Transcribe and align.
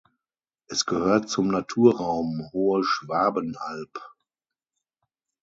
Es 0.67 0.87
gehört 0.87 1.29
zum 1.29 1.49
Naturraum 1.49 2.49
Hohe 2.53 2.83
Schwabenalb. 2.83 3.99